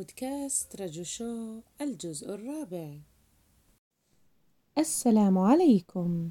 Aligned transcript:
بودكاست 0.00 0.80
رجو 0.80 1.02
شو 1.02 1.60
الجزء 1.80 2.34
الرابع. 2.34 2.98
السلام 4.78 5.38
عليكم. 5.38 6.30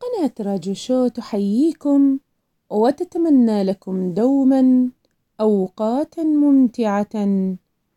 قناة 0.00 0.34
رجو 0.40 0.74
شو 0.74 1.08
تحييكم 1.08 2.18
وتتمنى 2.70 3.62
لكم 3.62 4.14
دوما 4.14 4.90
أوقاتا 5.40 6.22
ممتعة 6.22 7.14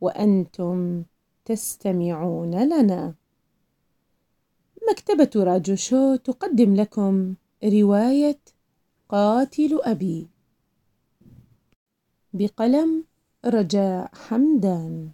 وأنتم 0.02 1.04
تستمعون 1.46 2.64
لنا. 2.64 3.16
مكتبة 4.92 5.44
راجو 5.44 5.76
شو 5.76 6.16
تقدم 6.16 6.76
لكم 6.76 7.36
رواية 7.64 8.40
قاتل 9.10 9.80
أبي. 9.84 10.28
بقلم 12.34 13.09
رجاء 13.46 14.10
حمدان. 14.16 15.12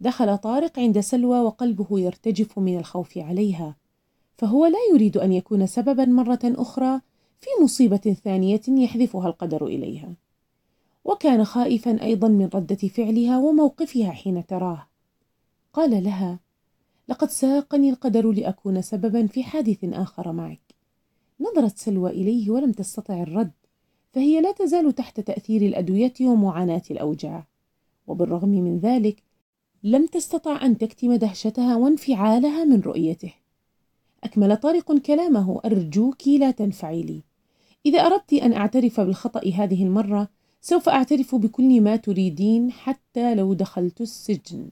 دخل 0.00 0.38
طارق 0.38 0.78
عند 0.78 1.00
سلوى 1.00 1.40
وقلبه 1.40 2.00
يرتجف 2.00 2.58
من 2.58 2.78
الخوف 2.78 3.18
عليها. 3.18 3.79
فهو 4.40 4.66
لا 4.66 4.78
يريد 4.92 5.16
أن 5.16 5.32
يكون 5.32 5.66
سببا 5.66 6.04
مرة 6.04 6.38
أخرى 6.44 7.00
في 7.40 7.46
مصيبة 7.62 8.16
ثانية 8.24 8.60
يحذفها 8.68 9.28
القدر 9.28 9.66
إليها. 9.66 10.14
وكان 11.04 11.44
خائفا 11.44 12.02
أيضا 12.02 12.28
من 12.28 12.48
ردة 12.54 12.76
فعلها 12.88 13.38
وموقفها 13.38 14.10
حين 14.10 14.46
تراه. 14.46 14.86
قال 15.72 16.04
لها 16.04 16.40
لقد 17.08 17.30
ساقني 17.30 17.90
القدر 17.90 18.32
لأكون 18.32 18.82
سببا 18.82 19.26
في 19.26 19.44
حادث 19.44 19.84
آخر 19.84 20.32
معك. 20.32 20.74
نظرت 21.40 21.78
سلوى 21.78 22.10
إليه 22.10 22.50
ولم 22.50 22.72
تستطع 22.72 23.22
الرد 23.22 23.52
فهي 24.12 24.40
لا 24.40 24.52
تزال 24.52 24.94
تحت 24.94 25.20
تأثير 25.20 25.62
الأدوية 25.62 26.14
ومعاناة 26.20 26.82
الأوجاع. 26.90 27.46
وبالرغم 28.06 28.48
من 28.48 28.78
ذلك 28.78 29.22
لم 29.82 30.06
تستطع 30.06 30.64
أن 30.66 30.78
تكتم 30.78 31.14
دهشتها 31.14 31.76
وانفعالها 31.76 32.64
من 32.64 32.80
رؤيته. 32.80 33.39
أكمل 34.24 34.56
طارق 34.56 34.98
كلامه 34.98 35.60
أرجوك 35.64 36.28
لا 36.28 36.50
تنفعلي 36.50 37.22
إذا 37.86 38.00
أردت 38.00 38.32
أن 38.32 38.52
أعترف 38.52 39.00
بالخطأ 39.00 39.48
هذه 39.48 39.84
المرة 39.84 40.28
سوف 40.62 40.88
أعترف 40.88 41.34
بكل 41.34 41.80
ما 41.80 41.96
تريدين 41.96 42.72
حتى 42.72 43.34
لو 43.34 43.54
دخلت 43.54 44.00
السجن. 44.00 44.68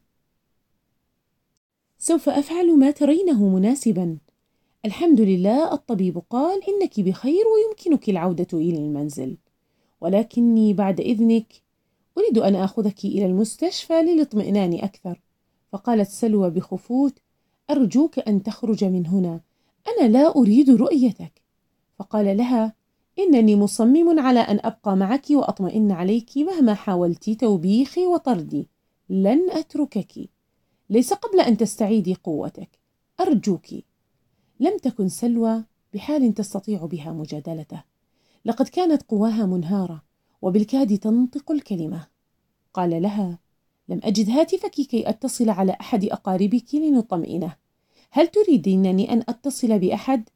سوف 1.98 2.28
أفعل 2.28 2.78
ما 2.78 2.90
ترينه 2.90 3.48
مناسبا. 3.48 4.18
الحمد 4.84 5.20
لله 5.20 5.72
الطبيب 5.72 6.22
قال 6.30 6.60
إنك 6.68 7.00
بخير 7.00 7.44
ويمكنك 7.46 8.08
العودة 8.08 8.46
إلى 8.52 8.78
المنزل. 8.78 9.36
ولكني 10.00 10.72
بعد 10.72 11.00
إذنك 11.00 11.46
أريد 12.18 12.38
أن 12.38 12.55
آخذك 12.55 13.05
إلى 13.05 13.27
المستشفى 13.27 14.02
للاطمئنان 14.02 14.74
أكثر. 14.74 15.20
فقالت 15.72 16.08
سلوى 16.08 16.50
بخفوت 16.50 17.18
أرجوك 17.70 18.19
أن 18.19 18.42
تخرج 18.42 18.84
من 18.84 19.06
هنا. 19.06 19.41
أنا 19.88 20.08
لا 20.08 20.36
أريد 20.36 20.70
رؤيتك. 20.70 21.42
فقال 21.98 22.36
لها 22.36 22.72
إنني 23.19 23.56
مصمم 23.56 24.20
على 24.20 24.41
أن 24.41 24.61
أبقى 24.62 24.97
معك 24.97 25.27
وأطمئن 25.30 25.92
عليك 25.92 26.30
مهما 26.36 26.74
حاولت 26.74 27.30
توبيخي 27.30 28.06
وطردي. 28.06 28.69
لن 29.08 29.50
أتركك. 29.50 30.30
ليس 30.90 31.12
قبل 31.12 31.40
أن 31.40 31.56
تستعيدي 31.56 32.14
قوتك. 32.14 32.79
أرجوك. 33.20 33.67
لم 34.61 34.79
تكن 34.83 35.08
سلوى 35.08 35.64
بحال 35.95 36.35
تستطيع 36.35 36.85
بها 36.86 37.12
مجادلته. 37.12 37.83
لقد 38.45 38.68
كانت 38.68 39.02
قواها 39.02 39.46
منهارة 39.46 40.02
وبالكاد 40.42 40.98
تنطق 40.98 41.52
الكلمة. 41.52 42.06
قال 42.74 43.02
لها 43.02 43.39
لم 43.88 44.00
أجد 44.04 44.30
هاتفك 44.30 44.70
كي 44.70 45.08
أتصل 45.08 45.50
على 45.50 45.76
أحد 45.80 46.04
أقاربك 46.04 46.74
لنطمئنه. 46.74 47.56
هل 48.10 48.26
تريدينني 48.26 49.12
أن 49.12 49.18
أتصل 49.28 49.78
بأحد؟ 49.78 50.28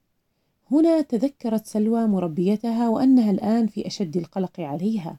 هنا 0.70 1.00
تذكرت 1.00 1.66
سلوى 1.66 2.06
مربيتها 2.06 2.88
وأنها 2.88 3.30
الآن 3.30 3.66
في 3.66 3.86
أشد 3.86 4.16
القلق 4.16 4.60
عليها. 4.60 5.18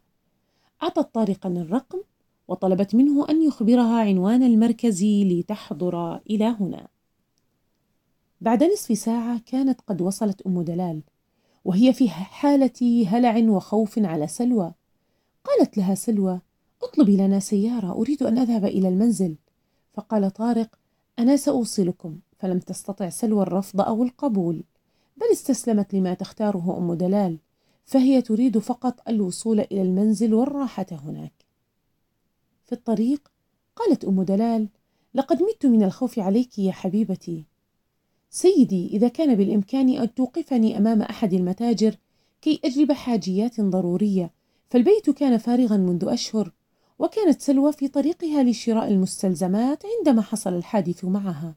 أعطت 0.84 1.14
طارقا 1.14 1.50
الرقم 1.50 2.00
وطلبت 2.48 2.96
منه 2.96 3.30
أن 3.30 3.42
يخبرها 3.42 4.00
عنوان 4.00 4.44
المركز 4.44 5.04
لتحضر 5.04 6.16
إلى 6.16 6.46
هنا. 6.46 6.88
بعد 8.42 8.64
نصف 8.64 8.98
ساعة 8.98 9.42
كانت 9.46 9.82
قد 9.88 10.02
وصلت 10.02 10.42
أم 10.42 10.62
دلال 10.62 11.02
وهي 11.66 11.94
في 11.94 12.10
حالة 12.10 13.08
هلع 13.08 13.50
وخوف 13.50 14.00
على 14.00 14.28
سلوى. 14.28 14.74
قالت 15.44 15.78
لها 15.78 15.96
سلوى 15.96 16.42
اطلبي 16.84 17.18
لنا 17.18 17.40
سيارة 17.40 17.92
أريد 17.92 18.24
أن 18.24 18.38
أذهب 18.38 18.66
إلى 18.66 18.88
المنزل. 18.88 19.36
فقال 19.94 20.32
طارق 20.32 20.80
أنا 21.20 21.36
سأوصلكم. 21.36 22.20
فلم 22.40 22.60
تستطع 22.60 23.10
سلوى 23.10 23.44
الرفض 23.44 23.82
أو 23.82 24.04
القبول 24.04 24.64
بل 25.18 25.26
استسلمت 25.32 25.94
لما 25.94 26.14
تختاره 26.14 26.78
أم 26.78 26.94
دلال. 26.94 27.40
فهي 27.86 28.22
تريد 28.22 28.58
فقط 28.58 29.10
الوصول 29.10 29.60
إلى 29.60 29.82
المنزل 29.82 30.34
والراحة 30.34 30.86
هناك. 30.92 31.34
في 32.66 32.72
الطريق 32.72 33.32
قالت 33.76 34.06
أم 34.06 34.24
دلال 34.24 34.70
لقد 35.14 35.44
مت 35.44 35.66
من 35.66 35.84
الخوف 35.84 36.20
عليك 36.20 36.60
يا 36.60 36.72
حبيبتي. 36.72 37.46
سيدي 38.30 38.88
إذا 38.88 39.08
كان 39.08 39.36
بالإمكان 39.36 39.90
أن 39.90 40.14
توقفني 40.14 40.78
أمام 40.78 41.02
أحد 41.02 41.34
المتاجر 41.34 41.96
كي 42.42 42.60
أجلب 42.66 42.92
حاجيات 42.92 43.62
ضرورية 43.62 44.32
فالبيت 44.70 45.10
كان 45.10 45.38
فارغا 45.38 45.78
منذ 45.78 46.06
أشهر. 46.08 46.52
وكانت 47.00 47.42
سلوى 47.42 47.74
في 47.74 47.88
طريقها 47.88 48.44
لشراء 48.44 48.88
المستلزمات 48.88 49.84
عندما 49.98 50.22
حصل 50.22 50.54
الحادث 50.54 51.06
معها 51.06 51.56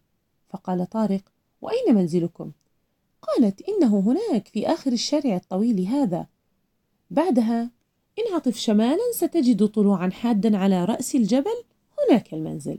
فقال 0.48 0.90
طارق 0.90 1.22
وأين 1.62 1.94
منزلكم؟ 1.94 2.52
قالت 3.22 3.62
إنه 3.68 4.00
هناك 4.00 4.48
في 4.48 4.66
آخر 4.66 4.92
الشارع 4.92 5.36
الطويل 5.36 5.86
هذا 5.86 6.26
بعدها 7.10 7.70
انعطف 8.18 8.56
شمالا 8.56 9.12
ستجد 9.12 9.66
طلوعا 9.66 10.10
حادا 10.10 10.56
على 10.56 10.84
رأس 10.84 11.14
الجبل 11.14 11.62
هناك 11.98 12.34
المنزل 12.34 12.78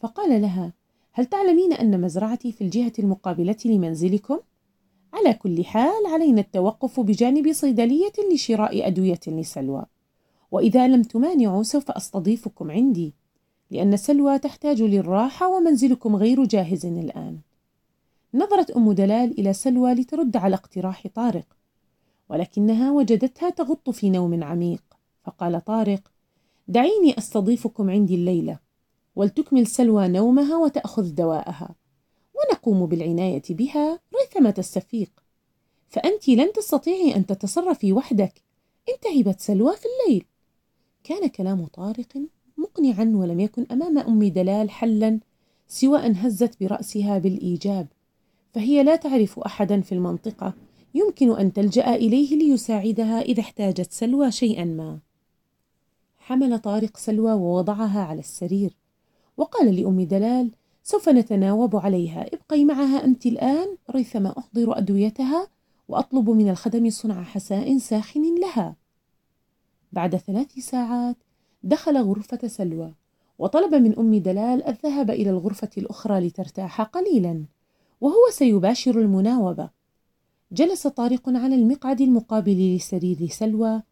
فقال 0.00 0.42
لها 0.42 0.72
هل 1.12 1.26
تعلمين 1.26 1.72
أن 1.72 2.00
مزرعتي 2.00 2.52
في 2.52 2.64
الجهة 2.64 2.92
المقابلة 2.98 3.56
لمنزلكم؟ 3.64 4.38
على 5.12 5.34
كل 5.34 5.64
حال 5.64 6.06
علينا 6.06 6.40
التوقف 6.40 7.00
بجانب 7.00 7.52
صيدلية 7.52 8.12
لشراء 8.32 8.86
أدوية 8.86 9.20
لسلوى 9.26 9.86
وإذا 10.50 10.88
لم 10.88 11.02
تمانعوا 11.02 11.62
سوف 11.62 11.90
أستضيفكم 11.90 12.70
عندي 12.70 13.14
لأن 13.70 13.96
سلوى 13.96 14.38
تحتاج 14.38 14.82
للراحة 14.82 15.48
ومنزلكم 15.48 16.16
غير 16.16 16.44
جاهز 16.44 16.86
الآن. 16.86 17.38
نظرت 18.34 18.70
أم 18.70 18.92
دلال 18.92 19.40
إلى 19.40 19.52
سلوى 19.52 19.94
لترد 19.94 20.36
على 20.36 20.54
اقتراح 20.54 21.06
طارق 21.14 21.56
ولكنها 22.28 22.92
وجدتها 22.92 23.50
تغط 23.50 23.90
في 23.90 24.10
نوم 24.10 24.44
عميق. 24.44 24.82
فقال 25.22 25.64
طارق 25.64 26.12
دعيني 26.68 27.18
أستضيفكم 27.18 27.90
عندي 27.90 28.14
الليلة 28.14 28.58
ولتكمل 29.16 29.66
سلوى 29.66 30.08
نومها 30.08 30.56
وتأخذ 30.56 31.14
دواءها 31.14 31.74
ونقوم 32.34 32.86
بالعناية 32.86 33.42
بها 33.50 34.00
ريثما 34.20 34.50
تستفيق. 34.50 35.10
فأنت 35.88 36.28
لن 36.28 36.52
تستطيعي 36.52 37.16
أن 37.16 37.26
تتصرفي 37.26 37.92
وحدك. 37.92 38.42
انتهبت 38.88 39.40
سلوى 39.40 39.76
في 39.76 39.84
الليل. 39.84 40.24
كان 41.04 41.28
كلام 41.28 41.66
طارق 41.66 42.18
مقنعا 42.58 43.12
ولم 43.14 43.40
يكن 43.40 43.66
أمام 43.70 43.98
أم 43.98 44.24
دلال 44.24 44.70
حلا 44.70 45.20
سوى 45.68 46.06
أن 46.06 46.16
هزت 46.16 46.60
برأسها 46.60 47.18
بالإيجاب. 47.18 47.86
فهي 48.54 48.82
لا 48.82 48.96
تعرف 48.96 49.38
أحدا 49.38 49.80
في 49.80 49.92
المنطقة. 49.92 50.54
يمكن 50.94 51.38
أن 51.38 51.52
تلجأ 51.52 51.94
إليه 51.94 52.36
ليساعدها 52.36 53.20
إذا 53.20 53.40
احتاجت 53.40 53.92
سلوى 53.92 54.30
شيئا 54.30 54.64
ما. 54.64 54.98
حمل 56.18 56.58
طارق 56.58 56.96
سلوى 56.96 57.32
ووضعها 57.32 58.00
على 58.00 58.20
السرير. 58.20 58.76
وقال 59.36 59.76
لأم 59.76 60.00
دلال 60.00 60.50
سوف 60.82 61.08
نتناوب 61.08 61.76
عليها. 61.76 62.26
ابقي 62.32 62.64
معها 62.64 63.04
أنت 63.04 63.26
الآن. 63.26 63.76
ريثما 63.90 64.38
أحضر 64.38 64.78
أدويتها 64.78 65.48
وأطلب 65.88 66.30
من 66.30 66.50
الخدم 66.50 66.90
صنع 66.90 67.22
حساء 67.22 67.78
ساخن 67.78 68.40
لها. 68.40 68.79
بعد 69.92 70.16
ثلاث 70.16 70.58
ساعات 70.58 71.16
دخل 71.62 71.98
غرفة 71.98 72.48
سلوى 72.48 72.94
وطلب 73.38 73.74
من 73.74 73.98
أم 73.98 74.16
دلال 74.16 74.66
الذهاب 74.66 75.10
إلى 75.10 75.30
الغرفة 75.30 75.70
الأخرى 75.78 76.20
لترتاح 76.20 76.82
قليلا 76.82 77.44
وهو 78.00 78.30
سيباشر 78.30 78.98
المناوبة. 78.98 79.70
جلس 80.52 80.86
طارق 80.86 81.28
على 81.28 81.54
المقعد 81.54 82.00
المقابل 82.00 82.76
لسرير 82.76 83.28
سلوى 83.28 83.82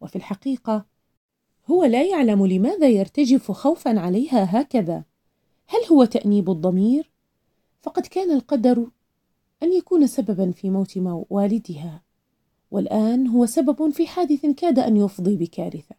وفي 0.00 0.16
الحقيقة 0.16 0.84
هو 1.70 1.84
لا 1.84 2.04
يعلم 2.04 2.46
لماذا 2.46 2.88
يرتجف 2.88 3.52
خوفا 3.52 4.00
عليها 4.00 4.60
هكذا. 4.60 5.04
هل 5.66 5.84
هو 5.92 6.04
تأنيب 6.04 6.50
الضمير؟ 6.50 7.10
فقد 7.82 8.06
كان 8.06 8.30
القدر 8.30 8.90
أن 9.62 9.72
يكون 9.72 10.06
سببا 10.06 10.50
في 10.50 10.70
موت 10.70 10.98
والدها. 11.30 12.02
والآن 12.70 13.26
هو 13.26 13.46
سبب 13.46 13.90
في 13.90 14.06
حادث 14.06 14.46
كاد 14.46 14.78
أن 14.78 14.96
يفضي 14.96 15.36
بكارثة. 15.36 15.94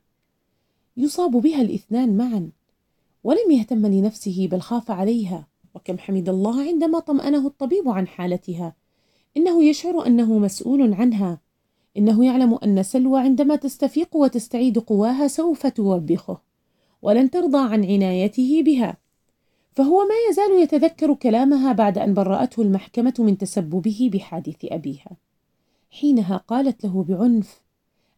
يصاب 0.97 1.31
بها 1.31 1.61
الاثنان 1.61 2.17
معا 2.17 2.49
ولم 3.23 3.51
يهتم 3.51 3.85
لنفسه 3.85 4.47
بل 4.51 4.61
خاف 4.61 4.91
عليها. 4.91 5.47
وكم 5.75 5.97
حمد 5.97 6.29
الله 6.29 6.61
عندما 6.61 6.99
طمأنه 6.99 7.47
الطبيب 7.47 7.89
عن 7.89 8.07
حالتها. 8.07 8.75
إنه 9.37 9.63
يشعر 9.63 10.07
أنه 10.07 10.39
مسؤول 10.39 10.93
عنها. 10.93 11.39
إنه 11.97 12.25
يعلم 12.25 12.53
أن 12.63 12.83
سلوى 12.83 13.19
عندما 13.19 13.55
تستفيق 13.55 14.15
وتستعيد 14.15 14.79
قواها 14.79 15.27
سوف 15.27 15.67
توبخه 15.67 16.41
ولن 17.01 17.29
ترضى 17.29 17.57
عن 17.57 17.85
عنايته 17.85 18.63
بها. 18.63 18.97
فهو 19.75 19.99
ما 19.99 20.15
يزال 20.29 20.63
يتذكر 20.63 21.13
كلامها 21.13 21.71
بعد 21.71 21.97
أن 21.97 22.13
برأته 22.13 22.61
المحكمة 22.61 23.13
من 23.19 23.37
تسببه 23.37 24.09
بحادث 24.13 24.65
أبيها. 24.65 25.17
حينها 25.91 26.37
قالت 26.37 26.83
له 26.83 27.03
بعنف 27.03 27.61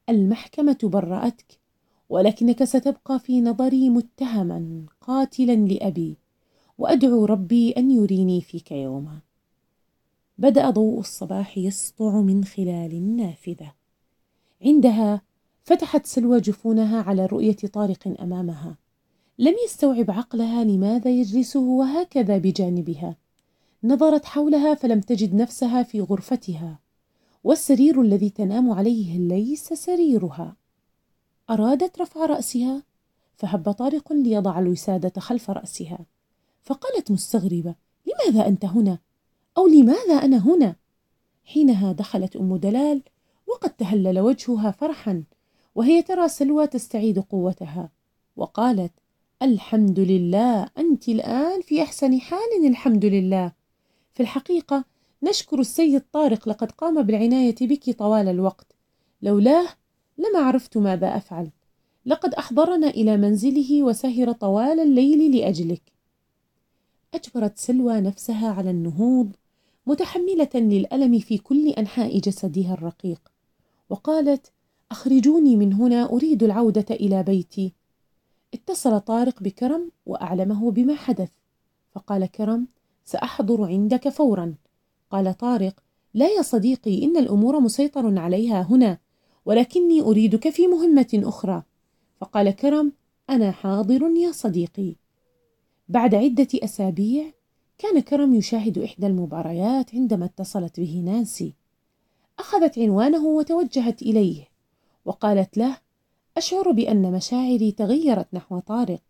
المحكمة 0.09 0.77
برأتك 0.83 1.59
ولكنك 2.09 2.63
ستبقى 2.63 3.19
في 3.19 3.41
نظري 3.41 3.89
متهما 3.89 4.85
قاتلا 5.01 5.55
لأبي 5.55 6.17
وأدعو 6.77 7.25
ربي 7.25 7.71
أن 7.71 7.91
يريني 7.91 8.41
فيك 8.41 8.71
يوما. 8.71 9.19
بدأ 10.37 10.69
ضوء 10.69 10.99
الصباح 10.99 11.57
يسطع 11.57 12.21
من 12.21 12.43
خلال 12.43 12.91
النافذة. 12.91 13.73
عندها 14.65 15.21
فتحت 15.63 16.05
سلوى 16.05 16.39
جفونها 16.39 17.01
على 17.01 17.25
رؤية 17.25 17.55
طارق 17.73 18.15
أمامها. 18.21 18.77
لم 19.39 19.55
يستوعب 19.65 20.11
عقلها 20.11 20.63
لماذا 20.63 21.09
يجلس 21.11 21.57
هو 21.57 21.83
هكذا 21.83 22.37
بجانبها. 22.37 23.15
نظرت 23.83 24.25
حولها 24.25 24.73
فلم 24.73 25.01
تجد 25.01 25.35
نفسها 25.35 25.83
في 25.83 26.01
غرفتها. 26.01 26.79
والسرير 27.43 28.01
الذي 28.01 28.29
تنام 28.29 28.71
عليه 28.71 29.17
ليس 29.17 29.73
سريرها 29.73 30.55
أرادت 31.49 32.01
رفع 32.01 32.25
رأسها 32.25 32.83
فهب 33.35 33.71
طارق 33.71 34.13
ليضع 34.13 34.59
الوسادة 34.59 35.21
خلف 35.21 35.49
رأسها 35.49 35.99
فقالت 36.63 37.11
مستغربة 37.11 37.75
لماذا 38.05 38.47
أنت 38.47 38.65
هنا؟ 38.65 38.99
أو 39.57 39.67
لماذا 39.67 40.13
أنا 40.13 40.37
هنا؟ 40.37 40.75
حينها 41.45 41.91
دخلت 41.91 42.35
أم 42.35 42.55
دلال 42.57 43.01
وقد 43.47 43.69
تهلل 43.69 44.19
وجهها 44.19 44.71
فرحا 44.71 45.23
وهي 45.75 46.01
ترى 46.01 46.27
سلوى 46.27 46.67
تستعيد 46.67 47.19
قوتها 47.19 47.89
وقالت 48.35 48.91
الحمد 49.41 49.99
لله 49.99 50.69
أنت 50.77 51.09
الآن 51.09 51.61
في 51.61 51.83
أحسن 51.83 52.19
حال 52.19 52.65
الحمد 52.67 53.05
لله 53.05 53.51
في 54.13 54.23
الحقيقة 54.23 54.85
نشكر 55.23 55.59
السيد 55.59 56.01
طارق 56.13 56.49
لقد 56.49 56.71
قام 56.71 57.01
بالعناية 57.01 57.55
بك 57.61 57.97
طوال 57.97 58.27
الوقت. 58.27 58.75
لولاه 59.21 59.67
لما 60.17 60.39
عرفت 60.39 60.77
ماذا 60.77 61.17
أفعل. 61.17 61.49
لقد 62.05 62.33
أحضرنا 62.33 62.87
إلى 62.87 63.17
منزله 63.17 63.83
وسهر 63.83 64.31
طوال 64.31 64.79
الليل 64.79 65.37
لأجلك. 65.37 65.81
أجبرت 67.13 67.57
سلوى 67.57 68.01
نفسها 68.01 68.51
على 68.51 68.71
النهوض 68.71 69.35
متحملة 69.87 70.49
للألم 70.55 71.19
في 71.19 71.37
كل 71.37 71.69
أنحاء 71.69 72.19
جسدها 72.19 72.73
الرقيق 72.73 73.31
وقالت 73.89 74.51
أخرجوني 74.91 75.55
من 75.55 75.73
هنا 75.73 76.09
أريد 76.11 76.43
العودة 76.43 76.85
إلى 76.91 77.23
بيتي. 77.23 77.73
اتصل 78.53 78.99
طارق 78.99 79.43
بكرم 79.43 79.91
وأعلمه 80.05 80.71
بما 80.71 80.95
حدث 80.95 81.29
فقال 81.91 82.25
كرم 82.25 82.67
سأحضر 83.05 83.65
عندك 83.65 84.09
فورا. 84.09 84.55
قال 85.09 85.37
طارق 85.37 85.83
لا 86.13 86.27
يا 86.27 86.41
صديقي 86.41 87.03
إن 87.03 87.17
الأمور 87.17 87.59
مسيطر 87.59 88.19
عليها 88.19 88.61
هنا 88.61 88.97
ولكني 89.45 90.01
أريدك 90.01 90.49
في 90.49 90.67
مهمة 90.67 91.07
أخرى. 91.13 91.63
فقال 92.21 92.51
كرم 92.51 92.93
أنا 93.29 93.51
حاضر 93.51 94.01
يا 94.01 94.31
صديقي. 94.31 94.95
بعد 95.89 96.15
عدة 96.15 96.47
أسابيع 96.55 97.31
كان 97.77 97.99
كرم 97.99 98.33
يشاهد 98.33 98.77
إحدى 98.77 99.07
المباريات 99.07 99.95
عندما 99.95 100.25
اتصلت 100.25 100.79
به 100.79 101.01
نانسي. 101.05 101.53
أخذت 102.39 102.79
عنوانه 102.79 103.25
وتوجهت 103.25 104.01
إليه 104.01 104.47
وقالت 105.05 105.57
له 105.57 105.77
أشعر 106.37 106.71
بأن 106.71 107.11
مشاعري 107.11 107.71
تغيرت 107.71 108.33
نحو 108.33 108.59
طارق 108.59 109.01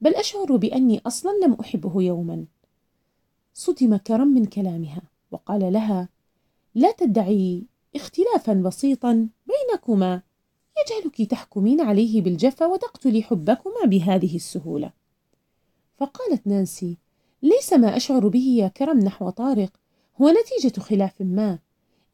بل 0.00 0.14
أشعر 0.14 0.56
بأني 0.56 1.00
أصلا 1.06 1.30
لم 1.44 1.52
أحبه 1.52 2.02
يوما. 2.02 2.44
صدم 3.54 3.96
كرم 3.96 4.28
من 4.28 4.44
كلامها. 4.44 5.02
وقال 5.30 5.72
لها 5.72 6.08
لا 6.74 6.92
تدعي 6.92 7.66
اختلافا 7.94 8.52
بسيطا 8.52 9.28
بينكما 9.46 10.22
يجعلك 10.78 11.30
تحكمين 11.30 11.80
عليه 11.80 12.22
بالجفا 12.22 12.66
وتقتلي 12.66 13.22
حبكما 13.22 13.84
بهذه 13.84 14.36
السهولة. 14.36 14.92
فقالت 15.96 16.46
نانسي 16.46 16.98
ليس 17.42 17.72
ما 17.72 17.96
أشعر 17.96 18.28
به 18.28 18.54
يا 18.58 18.68
كرم 18.68 18.98
نحو 18.98 19.30
طارق 19.30 19.80
هو 20.20 20.28
نتيجة 20.28 20.80
خلاف 20.80 21.20
ما 21.20 21.58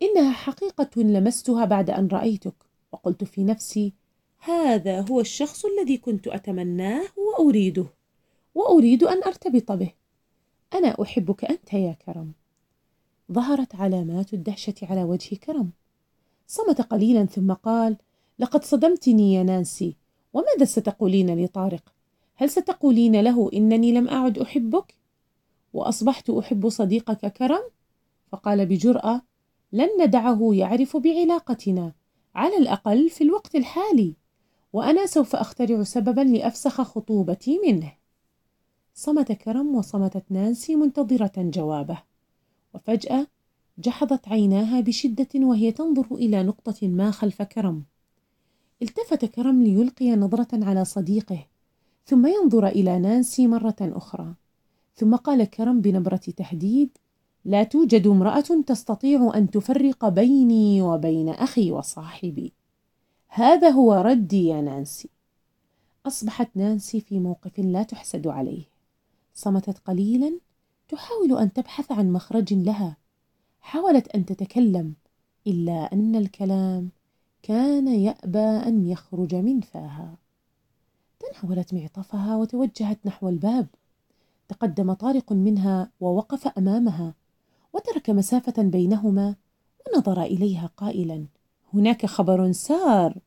إنها 0.02 0.32
حقيقة 0.32 1.02
لمستها 1.02 1.64
بعد 1.64 1.90
أن 1.90 2.08
رأيتك. 2.08 2.54
وقلت 2.92 3.24
في 3.24 3.44
نفسي 3.44 3.92
هذا 4.38 5.00
هو 5.00 5.20
الشخص 5.20 5.64
الذي 5.64 5.98
كنت 5.98 6.28
أتمناه 6.28 7.04
وأريده 7.16 7.86
وأريد 8.54 9.04
أن 9.04 9.22
أرتبط 9.22 9.72
به. 9.72 9.92
أنا 10.74 11.02
أحبك 11.02 11.44
أنت 11.44 11.72
يا 11.72 11.92
كرم. 12.06 12.32
ظهرت 13.32 13.74
علامات 13.74 14.34
الدهشة 14.34 14.74
على 14.82 15.04
وجه 15.04 15.34
كرم. 15.34 15.70
صمت 16.46 16.80
قليلا 16.80 17.24
ثم 17.24 17.52
قال 17.52 17.96
لقد 18.38 18.64
صدمتني 18.64 19.34
يا 19.34 19.42
نانسي 19.42 19.96
وماذا 20.32 20.64
ستقولين 20.64 21.44
لطارق 21.44 21.92
هل 22.34 22.50
ستقولين 22.50 23.20
له 23.20 23.50
إنني 23.54 23.92
لم 23.92 24.08
أعد 24.08 24.38
أحبك؟ 24.38 24.94
وأصبحت 25.72 26.30
أحب 26.30 26.68
صديقك 26.68 27.32
كرم؟ 27.32 27.62
فقال 28.32 28.66
بجرأة 28.66 29.22
لن 29.72 29.88
ندعه 30.00 30.50
يعرف 30.52 30.96
بعلاقتنا 30.96 31.92
على 32.34 32.56
الأقل 32.56 33.10
في 33.10 33.24
الوقت 33.24 33.54
الحالي 33.54 34.14
وأنا 34.72 35.06
سوف 35.06 35.36
أخترع 35.36 35.82
سببا 35.82 36.20
لأفسخ 36.20 36.82
خطوبتي 36.82 37.58
منه. 37.58 37.92
صمت 38.94 39.32
كرم 39.32 39.74
وصمتت 39.74 40.24
نانسي 40.30 40.76
منتظرة 40.76 41.32
جوابه. 41.36 42.02
وفجأة 42.74 43.26
جحظت 43.78 44.28
عيناها 44.28 44.80
بشدة 44.80 45.28
وهي 45.34 45.72
تنظر 45.72 46.06
إلى 46.12 46.42
نقطة 46.42 46.88
ما 46.88 47.10
خلف 47.10 47.42
كرم. 47.42 47.84
التفت 48.82 49.24
كرم 49.24 49.62
ليلقي 49.62 50.16
نظرة 50.16 50.64
على 50.64 50.84
صديقه 50.84 51.46
ثم 52.06 52.26
ينظر 52.26 52.66
إلى 52.66 52.98
نانسي 52.98 53.46
مرة 53.46 53.76
أخرى 53.80 54.34
ثم 54.96 55.16
قال 55.16 55.44
كرم 55.44 55.80
بنبرة 55.80 56.16
تهديد 56.16 56.98
لا 57.44 57.62
توجد 57.62 58.06
امرأة 58.06 58.62
تستطيع 58.66 59.32
أن 59.34 59.50
تفرق 59.50 60.08
بيني 60.08 60.82
وبين 60.82 61.28
أخي 61.28 61.70
وصاحبي. 61.70 62.52
هذا 63.28 63.68
هو 63.70 63.94
ردي 63.94 64.46
يا 64.46 64.60
نانسي. 64.60 65.08
أصبحت 66.06 66.50
نانسي 66.54 67.00
في 67.00 67.18
موقف 67.18 67.58
لا 67.58 67.82
تحسد 67.82 68.26
عليه. 68.26 68.64
صمتت 69.34 69.78
قليلا 69.78 70.38
تحاول 70.88 71.38
أن 71.38 71.52
تبحث 71.52 71.92
عن 71.92 72.12
مخرج 72.12 72.54
لها. 72.54 72.96
حاولت 73.60 74.08
أن 74.08 74.26
تتكلم 74.26 74.94
إلا 75.46 75.92
أن 75.92 76.16
الكلام 76.16 76.90
كان 77.42 77.88
يأبى 77.88 78.38
أن 78.38 78.86
يخرج 78.86 79.34
من 79.34 79.60
فاها. 79.60 80.16
تناولت 81.20 81.74
معطفها 81.74 82.36
وتوجهت 82.36 82.98
نحو 83.06 83.28
الباب. 83.28 83.66
تقدم 84.48 84.92
طارق 84.92 85.32
منها 85.32 85.90
ووقف 86.00 86.48
أمامها 86.58 87.14
وترك 87.72 88.10
مسافة 88.10 88.62
بينهما 88.62 89.34
ونظر 89.86 90.22
إليها 90.22 90.70
قائلا 90.76 91.26
هناك 91.74 92.06
خبر 92.06 92.52
سار! 92.52 93.18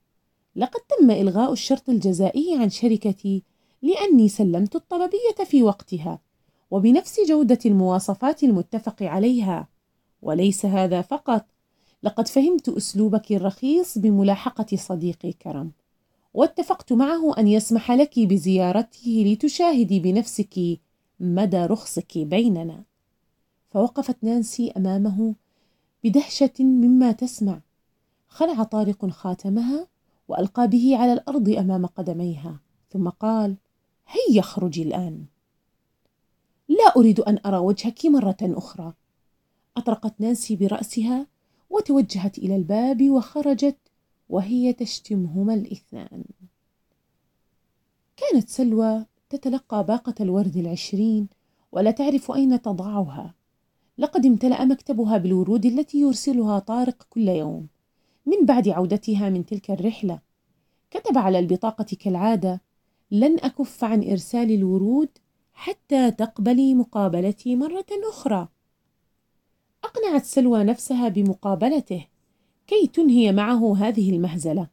لقد 0.55 0.81
تم 0.81 1.11
إلغاء 1.11 1.53
الشرط 1.53 1.89
الجزائي 1.89 2.57
عن 2.59 2.69
شركتي 2.69 3.43
لأني 3.81 4.29
سلمت 4.29 4.75
الطلبيه 4.75 5.45
في 5.45 5.63
وقتها. 5.63 6.19
وبنفس 6.71 7.19
جودة 7.27 7.59
المواصفات 7.65 8.43
المتفق 8.43 9.03
عليها. 9.03 9.67
وليس 10.21 10.65
هذا 10.65 11.01
فقط 11.01 11.45
لقد 12.03 12.27
فهمت 12.27 12.69
أسلوبك 12.69 13.31
الرخيص 13.31 13.97
بملاحقة 13.97 14.77
صديقي 14.77 15.31
كرم 15.31 15.71
واتفقت 16.33 16.93
معه 16.93 17.37
أن 17.37 17.47
يسمح 17.47 17.91
لك 17.91 18.19
بزيارته 18.19 19.23
لتشاهدي 19.27 19.99
بنفسك 19.99 20.79
مدى 21.19 21.57
رخصك 21.57 22.17
بيننا. 22.17 22.83
فوقفت 23.69 24.23
نانسي 24.23 24.71
أمامه 24.77 25.35
بدهشة 26.03 26.53
مما 26.59 27.11
تسمع. 27.11 27.61
خلع 28.27 28.63
طارق 28.63 29.05
خاتمها 29.05 29.87
وألقى 30.27 30.67
به 30.67 30.97
على 30.97 31.13
الأرض 31.13 31.49
أمام 31.49 31.85
قدميها 31.85 32.59
ثم 32.89 33.09
قال 33.09 33.55
هيا 34.07 34.39
اخرجي 34.39 34.83
الآن. 34.83 35.25
لا 36.77 36.93
أريد 36.97 37.19
أن 37.19 37.39
أرى 37.45 37.57
وجهك 37.57 38.05
مرة 38.05 38.37
أخرى. 38.41 38.93
أطرقت 39.77 40.21
نانسي 40.21 40.55
برأسها 40.55 41.27
وتوجهت 41.69 42.37
إلى 42.37 42.55
الباب 42.55 43.09
وخرجت 43.09 43.77
وهي 44.29 44.73
تشتمهما 44.73 45.53
الإثنان. 45.53 46.23
كانت 48.17 48.49
سلوى 48.49 49.05
تتلقى 49.29 49.83
باقة 49.83 50.15
الورد 50.21 50.57
العشرين 50.57 51.27
ولا 51.71 51.91
تعرف 51.91 52.31
أين 52.31 52.61
تضعها. 52.61 53.33
لقد 53.97 54.25
امتلأ 54.25 54.65
مكتبها 54.65 55.17
بالورود 55.17 55.65
التي 55.65 55.99
يرسلها 55.99 56.59
طارق 56.59 57.07
كل 57.09 57.27
يوم. 57.27 57.67
من 58.25 58.45
بعد 58.45 58.69
عودتها 58.69 59.29
من 59.29 59.45
تلك 59.45 59.71
الرحلة 59.71 60.19
كتب 60.91 61.17
على 61.17 61.39
البطاقة 61.39 61.85
كالعادة 61.99 62.61
لن 63.11 63.39
أكف 63.39 63.83
عن 63.83 64.03
إرسال 64.03 64.51
الورود 64.51 65.09
حتى 65.57 66.11
تقبلي 66.11 66.73
مقابلتي 66.73 67.55
مرة 67.55 67.85
أخرى. 68.09 68.47
أقنعت 69.83 70.25
سلوى 70.25 70.63
نفسها 70.63 71.09
بمقابلته 71.09 72.07
كي 72.67 72.87
تنهي 72.87 73.31
معه 73.31 73.77
هذه 73.77 74.09
المهزلة. 74.09 74.67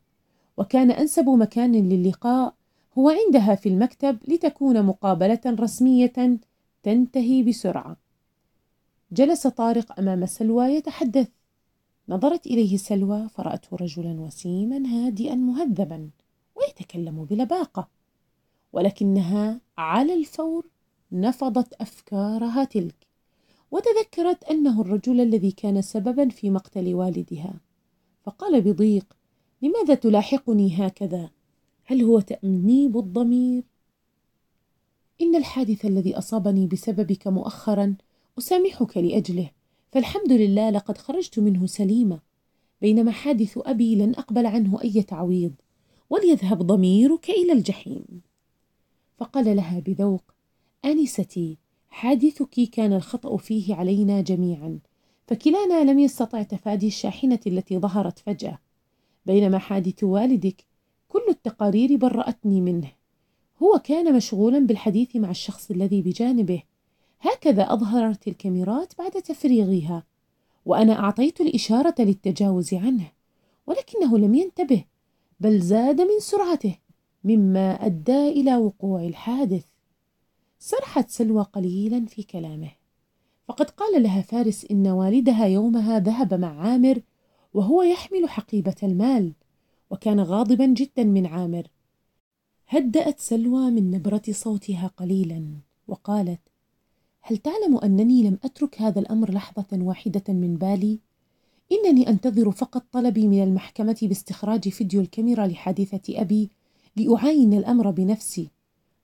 وكان 0.57 0.91
أنسب 0.91 1.29
مكان 1.29 1.89
للقاء 1.89 2.55
هو 2.99 3.09
عندها 3.09 3.55
في 3.55 3.69
المكتب 3.69 4.19
لتكون 4.29 4.83
مقابلة 4.83 5.41
رسمية 5.47 6.39
تنتهي 6.83 7.43
بسرعة. 7.43 7.97
جلس 9.13 9.47
طارق 9.47 9.99
أمام 9.99 10.27
سلوى 10.27 10.65
يتحدث. 10.65 11.29
نظرت 12.09 12.47
إليه 12.47 12.77
سلوى 12.77 13.29
فرأته 13.29 13.77
رجلا 13.77 14.21
وسيما 14.21 14.89
هادئا 14.89 15.35
مهذبا 15.35 16.11
ويتكلم 16.55 17.25
بلباقة. 17.25 17.89
ولكنها 18.73 19.61
على 19.79 20.15
الفور 20.15 20.74
نفضت 21.15 21.73
أفكارها 21.75 22.65
تلك 22.65 23.07
وتذكرت 23.71 24.45
أنه 24.45 24.81
الرجل 24.81 25.21
الذي 25.21 25.51
كان 25.51 25.83
سببا 25.83 26.29
في 26.29 26.51
مقتل 26.51 26.95
والدها. 26.95 27.55
فقال 28.23 28.61
بضيق 28.61 29.17
لماذا 29.63 29.95
تلاحقني 29.95 30.87
هكذا؟ 30.87 31.31
هل 31.85 32.03
هو 32.03 32.21
تأنيب 32.21 32.99
الضمير؟ 32.99 33.63
إن 35.21 35.37
الحادث 35.37 35.85
الذي 35.85 36.19
أصابني 36.19 36.67
بسببك 36.67 37.27
مؤخرا 37.27 37.95
أسامحك 38.39 38.97
لأجله 38.97 39.51
فالحمد 39.93 40.33
لله 40.33 40.71
لقد 40.71 40.99
خرجت 40.99 41.39
منه 41.39 41.67
سليمة 41.67 42.21
بينما 42.81 43.11
حادث 43.13 43.59
أبي 43.59 43.97
لن 43.97 44.11
أقبل 44.11 44.47
عنه 44.47 44.83
أي 44.83 45.03
تعويض 45.03 45.53
وليذهب 46.11 46.63
ضميرك 46.63 47.31
إلى 47.31 47.53
الجحيم. 47.53 48.05
فقال 49.19 49.57
لها 49.57 49.81
بذوق 49.81 50.34
آنستي 50.85 51.59
حادثك 51.89 52.71
كان 52.73 52.93
الخطأ 52.93 53.37
فيه 53.37 53.75
علينا 53.75 54.21
جميعا 54.21 54.79
فكلانا 55.27 55.91
لم 55.91 55.99
يستطع 55.99 56.43
تفادي 56.43 56.87
الشاحنة 56.87 57.39
التي 57.47 57.79
ظهرت 57.79 58.19
فجأة. 58.19 58.59
بينما 59.27 59.59
حادث 59.59 60.05
والدك 60.05 60.65
كل 61.09 61.23
التقارير 61.29 61.97
برأتني 61.97 62.61
منه. 62.61 62.93
هو 63.63 63.79
كان 63.85 64.17
مشغولا 64.17 64.59
بالحديث 64.59 65.17
مع 65.17 65.31
الشخص 65.31 65.71
الذي 65.71 66.03
بجانبه. 66.03 66.63
هكذا 67.21 67.73
أظهرت 67.73 68.29
الكاميرات 68.29 68.93
بعد 68.99 69.11
تفريغها 69.11 70.05
وأنا 70.67 70.99
أعطيت 70.99 71.41
الإشارة 71.41 71.95
للتجاوز 71.99 72.75
عنه 72.75 73.13
ولكنه 73.67 74.19
لم 74.19 74.35
ينتبه 74.35 74.85
بل 75.41 75.61
زاد 75.61 76.01
من 76.01 76.21
سرعته 76.21 76.75
مما 77.25 77.87
أدى 77.87 78.29
إلى 78.29 78.57
وقوع 78.57 79.05
الحادث. 79.05 79.74
سرحت 80.67 81.11
سلوى 81.11 81.43
قليلا 81.43 82.07
في 82.07 82.23
كلامه. 82.23 82.71
فقد 83.49 83.71
قال 83.71 84.03
لها 84.03 84.23
فارس 84.23 84.67
إن 84.71 84.87
والدها 84.87 85.47
يومها 85.47 85.99
ذهب 85.99 86.35
مع 86.35 86.61
عامر 86.61 87.01
وهو 87.55 87.83
يحمل 87.83 88.29
حقيبة 88.29 88.75
المال 88.83 89.33
وكان 89.91 90.21
غاضبا 90.21 90.67
جدا 90.67 91.05
من 91.05 91.27
عامر. 91.27 91.67
هدأت 92.69 93.21
سلوى 93.21 93.71
من 93.71 93.91
نبرة 93.91 94.23
صوتها 94.31 94.91
قليلا 94.97 95.45
وقالت 95.89 96.41
هل 97.23 97.37
تعلم 97.37 97.77
أنني 97.77 98.23
لم 98.23 98.39
أترك 98.45 98.83
هذا 98.83 99.01
الأمر 99.01 99.31
لحظة 99.31 99.67
واحدة 99.73 100.25
من 100.29 100.57
بالي؟ 100.57 100.99
إنني 101.73 102.09
أنتظر 102.09 102.51
فقط 102.51 102.85
طلبي 102.93 103.29
من 103.29 103.43
المحكمة 103.43 103.99
باستخراج 104.03 104.69
فيديو 104.69 105.01
الكاميرا 105.01 105.47
لحادثة 105.47 106.21
أبي 106.21 106.51
لأعاين 106.97 107.55
الأمر 107.55 107.91
بنفسي. 107.91 108.51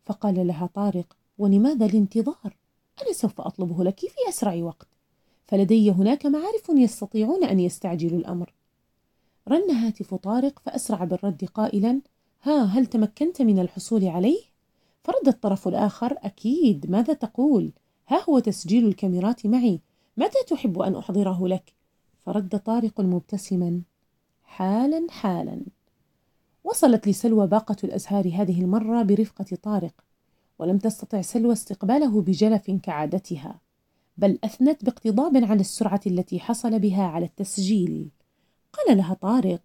فقال 0.06 0.46
لها 0.46 0.66
طارق 0.66 1.19
ولماذا 1.40 1.86
الانتظار؟ 1.86 2.56
أنا 3.02 3.12
سوف 3.12 3.40
أطلبه 3.40 3.84
لك 3.84 4.00
في 4.00 4.28
أسرع 4.28 4.54
وقت 4.54 4.88
فلدي 5.46 5.90
هناك 5.90 6.26
معارف 6.26 6.68
يستطيعون 6.68 7.44
أن 7.44 7.60
يستعجلوا 7.60 8.18
الأمر 8.18 8.52
رن 9.48 9.70
هاتف 9.70 10.14
طارق 10.14 10.58
فأسرع 10.58 11.04
بالرد 11.04 11.44
قائلا 11.44 12.00
ها 12.42 12.64
هل 12.64 12.86
تمكنت 12.86 13.42
من 13.42 13.58
الحصول 13.58 14.04
عليه؟ 14.04 14.40
فرد 15.04 15.28
الطرف 15.28 15.68
الآخر 15.68 16.16
أكيد 16.18 16.90
ماذا 16.90 17.12
تقول؟ 17.12 17.72
ها 18.08 18.24
هو 18.28 18.38
تسجيل 18.38 18.86
الكاميرات 18.86 19.46
معي 19.46 19.80
متى 20.16 20.38
تحب 20.48 20.78
أن 20.78 20.96
أحضره 20.96 21.48
لك؟ 21.48 21.72
فرد 22.26 22.58
طارق 22.58 23.00
مبتسما 23.00 23.82
حالا 24.44 25.06
حالا 25.10 25.60
وصلت 26.64 27.08
لسلوى 27.08 27.46
باقة 27.46 27.76
الأزهار 27.84 28.30
هذه 28.34 28.60
المرة 28.60 29.02
برفقة 29.02 29.56
طارق 29.62 30.09
ولم 30.60 30.78
تستطع 30.78 31.20
سلوى 31.20 31.52
استقباله 31.52 32.20
بجلف 32.20 32.70
كعادتها 32.82 33.60
بل 34.18 34.38
أثنت 34.44 34.84
باقتضاب 34.84 35.44
على 35.44 35.60
السرعة 35.60 36.00
التي 36.06 36.40
حصل 36.40 36.78
بها 36.78 37.02
على 37.02 37.24
التسجيل. 37.24 38.08
قال 38.72 38.96
لها 38.96 39.14
طارق 39.14 39.60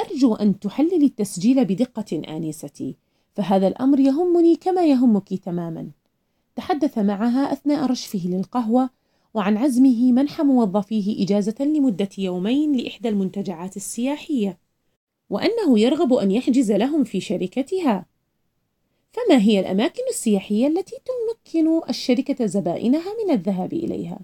أرجو 0.00 0.34
أن 0.34 0.60
تحللي 0.60 1.06
التسجيل 1.06 1.64
بدقة 1.64 2.22
آنستي 2.28 2.96
فهذا 3.34 3.68
الأمر 3.68 4.00
يهمني 4.00 4.56
كما 4.56 4.86
يهمك 4.86 5.34
تماما. 5.34 5.90
تحدث 6.56 6.98
معها 6.98 7.52
أثناء 7.52 7.86
رشفه 7.86 8.22
للقهوة 8.24 8.90
وعن 9.34 9.56
عزمه 9.56 10.12
منح 10.12 10.40
موظفيه 10.40 11.24
إجازة 11.24 11.54
لمدة 11.60 12.08
يومين 12.18 12.76
لإحدى 12.76 13.08
المنتجعات 13.08 13.76
السياحية 13.76 14.58
وأنه 15.30 15.78
يرغب 15.78 16.12
أن 16.12 16.30
يحجز 16.30 16.72
لهم 16.72 17.04
في 17.04 17.20
شركتها. 17.20 18.15
فما 19.12 19.40
هي 19.40 19.60
الأماكن 19.60 20.02
السياحية 20.10 20.66
التي 20.66 20.96
تمكن 21.04 21.80
الشركة 21.88 22.46
زبائنها 22.46 23.14
من 23.24 23.34
الذهاب 23.34 23.72
إليها؟ 23.72 24.18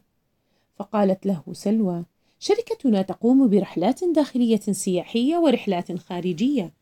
فقالت 0.76 1.26
له 1.26 1.42
سلوى: 1.52 2.04
شركتنا 2.38 3.02
تقوم 3.02 3.48
برحلات 3.48 4.04
داخلية 4.04 4.60
سياحية 4.60 5.36
ورحلات 5.36 5.96
خارجية، 5.96 6.72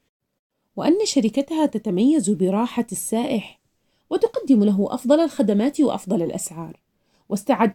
وأن 0.76 0.99
شركتها 1.04 1.66
تتميز 1.66 2.30
براحة 2.30 2.87
السائح، 2.92 3.61
وتقدم 4.11 4.64
له 4.64 4.95
أفضل 4.95 5.21
الخدمات 5.21 5.80
وأفضل 5.80 6.23
الأسعار، 6.23 6.80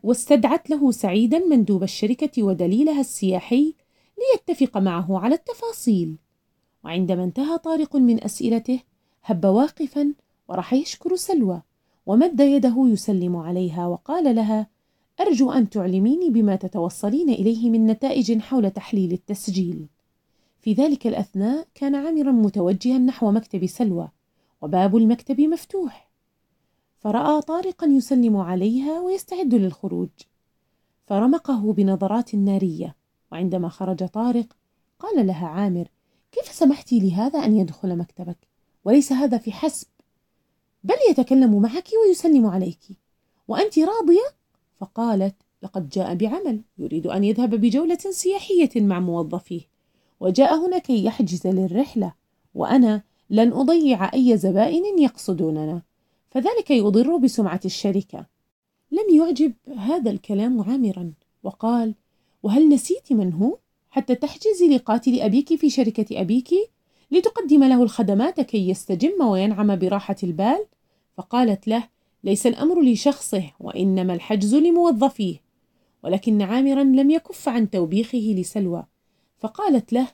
واستدعت 0.04 0.70
له 0.70 0.92
سعيدا 0.92 1.40
مندوب 1.40 1.84
الشركة 1.84 2.44
ودليلها 2.44 3.02
السياحي 3.02 3.74
ليتفق 4.18 4.78
معه 4.78 5.20
على 5.20 5.36
التفاصيل. 5.36 6.16
وعندما 6.84 7.24
انتهى 7.24 7.58
طارق 7.58 7.96
من 7.96 8.24
أسئلته، 8.24 8.80
هب 9.28 9.46
واقفا 9.46 10.14
وراح 10.48 10.74
يشكر 10.74 11.16
سلوى 11.16 11.62
ومد 12.06 12.40
يده 12.40 12.76
يسلم 12.78 13.36
عليها 13.36 13.88
وقال 13.88 14.36
لها 14.36 14.68
أرجو 15.20 15.52
أن 15.52 15.70
تعلميني 15.70 16.30
بما 16.30 16.56
تتوصلين 16.56 17.30
إليه 17.30 17.70
من 17.70 17.88
نتائج 17.88 18.40
حول 18.40 18.72
تحليل 18.72 19.14
التسجيل. 19.14 19.88
في 20.60 20.74
ذلك 20.74 21.08
الأثناء 21.08 21.68
كان 21.76 21.96
عامرا 21.96 22.32
متوجها 22.32 22.98
نحو 22.98 23.32
مكتب 23.32 23.66
سلوى 23.66 24.10
وباب 24.62 24.98
المكتب 24.98 25.42
مفتوح. 25.42 26.10
فرأى 26.98 27.42
طارقا 27.42 27.88
يسلم 27.88 28.38
عليها 28.38 29.00
ويستعد 29.00 29.56
للخروج. 29.56 30.10
فرمقه 31.08 31.74
بنظرات 31.74 32.36
نارية 32.36 32.96
وعندما 33.32 33.70
خرج 33.70 34.08
طارق 34.08 34.56
قال 35.00 35.28
لها 35.28 35.48
عامر 35.48 35.88
كيف 36.32 36.52
سمحت 36.52 36.94
لهذا 36.94 37.40
أن 37.40 37.56
يدخل 37.56 37.98
مكتبك؟ 37.98 38.55
وليس 38.86 39.12
هذا 39.12 39.38
في 39.38 39.52
حسب. 39.52 39.88
بل 40.84 40.96
يتكلم 41.10 41.62
معك 41.62 41.90
ويسلم 42.08 42.46
عليك. 42.46 42.80
وأنت 43.48 43.80
راضية؟ 43.80 44.36
فقالت 44.76 45.36
لقد 45.64 45.90
جاء 45.90 46.16
بعمل. 46.16 46.62
يريد 46.78 47.08
أن 47.08 47.24
يذهب 47.24 47.56
بجولة 47.56 47.98
سياحية 47.98 48.70
مع 48.76 49.00
موظفيه. 49.00 49.62
وجاء 50.20 50.56
هنا 50.56 50.78
كي 50.78 51.06
يحجز 51.06 51.48
للرحلة. 51.48 52.14
وأنا 52.56 53.02
لن 53.30 53.54
أضيع 53.54 54.14
أي 54.14 54.38
زبائن 54.38 55.00
يقصدوننا. 55.00 55.82
فذلك 56.32 56.72
يضر 56.72 57.18
بسمعة 57.18 57.62
الشركة. 57.66 58.26
لم 58.92 59.16
يعجب 59.16 59.54
هذا 59.78 60.12
الكلام 60.12 60.62
عامرا. 60.62 61.14
وقال 61.44 61.96
وهل 62.44 62.70
نسيت 62.70 63.14
من 63.14 63.34
هو؟ 63.34 63.58
حتى 63.90 64.16
تحجزي 64.16 64.68
لقاتل 64.70 65.22
أبيك 65.22 65.56
في 65.56 65.70
شركة 65.70 66.22
أبيك؟ 66.22 66.50
لتقدم 67.12 67.64
له 67.64 67.84
الخدمات 67.84 68.42
كي 68.42 68.70
يستجم 68.70 69.26
وينعم 69.26 69.76
براحة 69.76 70.16
البال؟ 70.24 70.66
فقالت 71.18 71.68
له 71.68 71.84
ليس 72.24 72.48
الأمر 72.48 72.82
لشخصه 72.82 73.44
وإنما 73.60 74.14
الحجز 74.14 74.56
لموظفيه. 74.56 75.42
ولكن 76.04 76.42
عامرا 76.42 76.84
لم 76.84 77.12
يكف 77.12 77.50
عن 77.50 77.70
توبيخه 77.70 78.36
لسلوى. 78.38 78.84
فقالت 79.38 79.94
له 79.94 80.08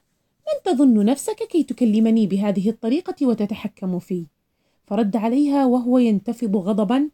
من 0.47 0.73
تظن 0.73 1.05
نفسك 1.05 1.35
كي 1.35 1.63
تكلمني 1.63 2.27
بهذه 2.27 2.69
الطريقة 2.69 3.27
وتتحكم 3.27 3.99
في 3.99 4.25
فرد 4.87 5.15
عليها 5.15 5.65
وهو 5.65 5.97
ينتفض 5.97 6.55
غضبا 6.55 7.09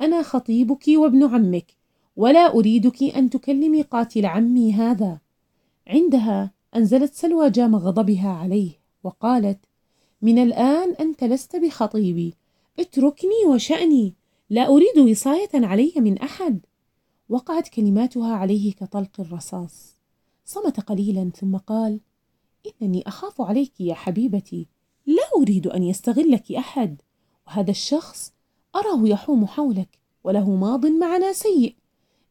أنا 0.00 0.22
خطيبك 0.22 0.84
وابن 0.88 1.24
عمك 1.24 1.66
ولا 2.16 2.54
أريدك 2.54 3.02
أن 3.02 3.30
تكلمي 3.30 3.82
قاتل 3.82 4.26
عمي 4.26 4.72
هذا. 4.72 5.18
عندها 5.86 6.50
أنزلت 6.76 7.14
سلوى 7.14 7.50
جام 7.50 7.76
غضبها 7.76 8.28
عليه. 8.28 8.77
وقالت 9.08 9.58
من 10.22 10.38
الآن 10.38 10.92
أنت 11.00 11.24
لست 11.24 11.56
بخطيبي. 11.56 12.34
اتركني 12.78 13.46
وشأني. 13.48 14.14
لا 14.50 14.66
أريد 14.68 14.98
وصاية 14.98 15.48
علي 15.54 15.92
من 15.96 16.18
أحد. 16.18 16.66
وقعت 17.28 17.68
كلماتها 17.68 18.34
عليه 18.34 18.72
كطلق 18.72 19.20
الرصاص. 19.20 19.96
صمت 20.44 20.80
قليلا 20.80 21.30
ثم 21.36 21.56
قال 21.56 22.00
إنني 22.82 23.08
أخاف 23.08 23.40
عليك 23.40 23.80
يا 23.80 23.94
حبيبتي. 23.94 24.66
لا 25.06 25.22
أريد 25.36 25.66
أن 25.66 25.82
يستغلك 25.82 26.52
أحد. 26.52 27.02
وهذا 27.46 27.70
الشخص 27.70 28.32
أراه 28.76 29.08
يحوم 29.08 29.46
حولك 29.46 29.98
وله 30.24 30.50
ماض 30.50 30.86
معنا 30.86 31.32
سيء. 31.32 31.74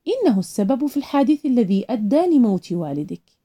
إنه 0.07 0.39
السبب 0.39 0.85
في 0.85 0.97
الحادث 0.97 1.45
الذي 1.45 1.85
أدى 1.89 2.21
لموت 2.21 2.71
والدك. 2.71 3.36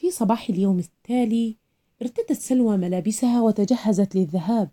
في 0.00 0.10
صباح 0.10 0.48
اليوم 0.48 0.78
التالي 0.78 1.56
ارتدت 2.02 2.32
سلوى 2.32 2.76
ملابسها 2.76 3.42
وتجهزت 3.42 4.16
للذهاب. 4.16 4.70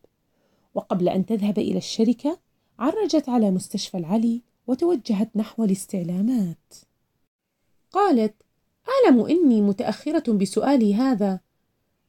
وقبل 0.75 1.09
أن 1.09 1.25
تذهب 1.25 1.59
إلى 1.59 1.77
الشركة 1.77 2.39
عرجت 2.79 3.29
على 3.29 3.51
مستشفى 3.51 3.97
العلي 3.97 4.41
وتوجهت 4.67 5.29
نحو 5.35 5.63
الاستعلامات. 5.63 6.73
قالت 7.91 8.33
أعلم 8.89 9.25
إني 9.25 9.61
متأخرة 9.61 10.31
بسؤالي 10.31 10.95
هذا 10.95 11.39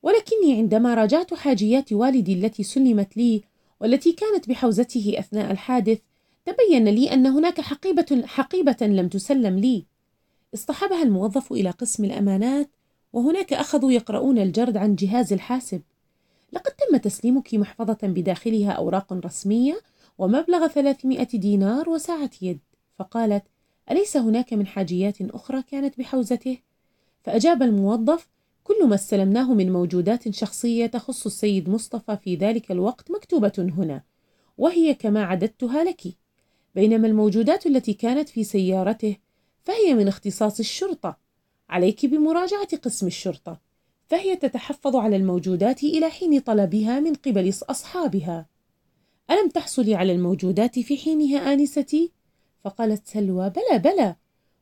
ولكني 0.02 0.54
عندما 0.56 0.94
راجعت 0.94 1.34
حاجيات 1.34 1.92
والدي 1.92 2.32
التي 2.32 2.62
سلمت 2.62 3.16
لي 3.16 3.42
والتي 3.80 4.12
كانت 4.12 4.48
بحوزته 4.48 5.14
أثناء 5.18 5.50
الحادث 5.50 5.98
تبين 6.44 6.88
لي 6.88 7.12
أن 7.12 7.26
هناك 7.26 7.60
حقيبة, 7.60 8.22
حقيبة 8.26 8.76
لم 8.80 9.08
تسلم 9.08 9.58
لي. 9.58 9.84
اصطحبها 10.54 11.02
الموظف 11.02 11.52
إلى 11.52 11.70
قسم 11.70 12.04
الأمانات 12.04 12.70
وهناك 13.18 13.52
أخذوا 13.52 13.92
يقرؤون 13.92 14.38
الجرد 14.38 14.76
عن 14.76 14.94
جهاز 14.94 15.32
الحاسب. 15.32 15.82
لقد 16.52 16.72
تم 16.72 16.96
تسليمك 16.96 17.54
محفظة 17.54 17.98
بداخلها 18.02 18.70
أوراق 18.70 19.12
رسمية 19.12 19.80
ومبلغ 20.18 20.66
300 20.66 21.24
دينار 21.24 21.88
وساعة 21.88 22.30
يد. 22.42 22.58
فقالت 22.98 23.44
أليس 23.90 24.16
هناك 24.16 24.52
من 24.52 24.66
حاجيات 24.66 25.22
أخرى 25.22 25.62
كانت 25.62 25.98
بحوزته؟ 25.98 26.58
فأجاب 27.24 27.62
الموظف 27.62 28.28
كل 28.64 28.86
ما 28.86 28.94
استلمناه 28.94 29.54
من 29.54 29.72
موجودات 29.72 30.34
شخصية 30.34 30.86
تخص 30.86 31.26
السيد 31.26 31.68
مصطفى 31.68 32.16
في 32.16 32.34
ذلك 32.34 32.70
الوقت 32.70 33.10
مكتوبة 33.10 33.52
هنا 33.58 34.02
وهي 34.58 34.94
كما 34.94 35.24
عددتها 35.24 35.84
لك. 35.84 36.02
بينما 36.74 37.08
الموجودات 37.08 37.66
التي 37.66 37.94
كانت 37.94 38.28
في 38.28 38.44
سيارته 38.44 39.16
فهي 39.64 39.94
من 39.94 40.08
اختصاص 40.08 40.58
الشرطة. 40.58 41.27
عليك 41.68 42.06
بمراجعة 42.06 42.76
قسم 42.76 43.06
الشرطة 43.06 43.60
فهي 44.06 44.36
تتحفظ 44.36 44.96
على 44.96 45.16
الموجودات 45.16 45.82
إلى 45.82 46.10
حين 46.10 46.40
طلبها 46.40 47.00
من 47.00 47.14
قبل 47.14 47.48
أصحابها 47.48 48.46
ألم 49.30 49.48
تحصلي 49.48 49.94
على 49.94 50.12
الموجودات 50.12 50.78
في 50.78 50.96
حينها 50.96 51.52
آنستي؟ 51.52 52.12
فقالت 52.64 53.06
سلوى 53.06 53.50
بلى 53.50 53.78
بلى 53.78 54.16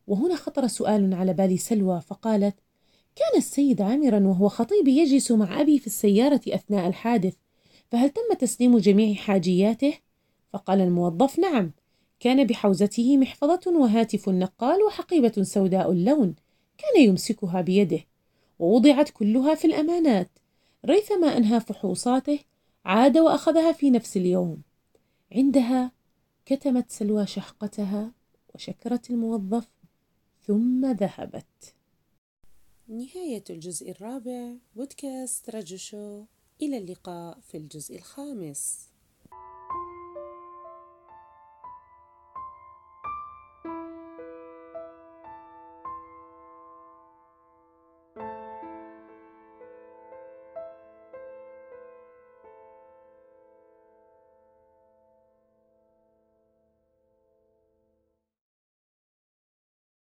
وهنا 0.07 0.37
خطر 0.37 0.67
سؤال 0.67 1.15
على 1.15 1.33
بال 1.33 1.59
سلوى 1.59 2.01
فقالت 2.01 2.55
كان 3.17 3.39
السيد 3.39 3.83
عامرا 3.83 4.27
وهو 4.27 4.49
خطيبي 4.49 4.99
يجلس 4.99 5.33
مع 5.33 5.61
أبي 5.61 5.79
في 5.79 5.87
السيارة 5.87 6.41
أثناء 6.49 6.89
الحادث 6.89 7.35
فهل 7.91 8.11
تم 8.11 8.35
تسليم 8.39 8.79
جميع 8.79 9.15
حاجياته؟ 9.15 9.95
فقال 10.53 10.81
الموظف 10.81 11.39
نعم 11.39 11.73
كان 12.21 12.45
بحوزته 12.45 13.17
محفظة 13.17 13.61
وهاتف 13.67 14.29
نقال 14.29 14.83
وحقيبة 14.83 15.43
سوداء 15.43 15.93
اللون 15.93 16.35
كان 16.79 17.03
يمسكها 17.03 17.61
بيده 17.61 18.01
ووضعت 18.59 19.11
كلها 19.11 19.55
في 19.55 19.67
الأمانات. 19.67 20.31
ريثما 20.85 21.37
أنهى 21.37 21.61
فحوصاته 21.61 22.39
عاد 22.85 23.19
وأخذها 23.19 23.73
في 23.73 23.91
نفس 23.91 24.17
اليوم. 24.17 24.63
عندها 25.33 25.93
كتمت 26.47 26.91
سلوى 26.91 27.27
شحقتها 27.27 28.13
وشكرت 28.55 29.11
الموظف 29.11 29.69
ثم 30.47 30.93
ذهبت. 30.93 31.75
نهاية 32.89 33.45
الجزء 33.51 33.91
الرابع 33.91 34.53
بودكاست 34.77 35.51
رجو 35.51 35.77
شو 35.77 36.25
إلى 36.63 36.79
اللقاء 36.79 37.41
في 37.41 37.57
الجزء 37.57 37.97
الخامس. 37.97 38.89